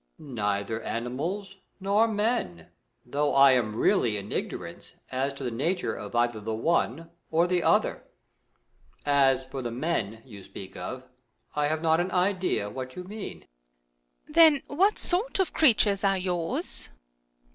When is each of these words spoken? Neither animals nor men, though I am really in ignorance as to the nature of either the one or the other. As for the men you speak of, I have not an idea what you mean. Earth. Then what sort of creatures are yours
Neither 0.17 0.81
animals 0.81 1.57
nor 1.79 2.07
men, 2.07 2.71
though 3.05 3.35
I 3.35 3.51
am 3.51 3.75
really 3.75 4.17
in 4.17 4.31
ignorance 4.31 4.95
as 5.11 5.31
to 5.35 5.43
the 5.43 5.51
nature 5.51 5.93
of 5.93 6.15
either 6.15 6.39
the 6.39 6.55
one 6.55 7.11
or 7.29 7.45
the 7.45 7.61
other. 7.61 8.05
As 9.05 9.45
for 9.45 9.61
the 9.61 9.69
men 9.69 10.23
you 10.25 10.41
speak 10.41 10.75
of, 10.75 11.07
I 11.55 11.67
have 11.67 11.83
not 11.83 11.99
an 11.99 12.09
idea 12.09 12.67
what 12.67 12.95
you 12.95 13.03
mean. 13.03 13.41
Earth. 14.27 14.33
Then 14.33 14.63
what 14.65 14.97
sort 14.97 15.37
of 15.37 15.53
creatures 15.53 16.03
are 16.03 16.17
yours 16.17 16.89